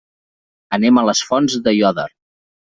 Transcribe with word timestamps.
Anem 0.77 0.97
a 0.97 1.05
les 1.11 1.23
Fonts 1.29 1.61
d'Aiòder. 1.69 2.09